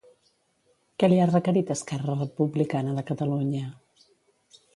Què 1.03 1.09
li 1.11 1.19
ha 1.23 1.27
requerit 1.31 1.73
Esquerra 1.75 2.15
Republicana 2.23 2.97
de 2.97 3.05
Catalunya? 3.11 3.63